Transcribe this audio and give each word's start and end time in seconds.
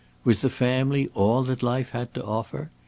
Was 0.23 0.41
the 0.41 0.49
family 0.49 1.11
all 1.13 1.43
that 1.43 1.61
life 1.61 1.89
had 1.91 2.11
to 2.15 2.25
offer? 2.25 2.71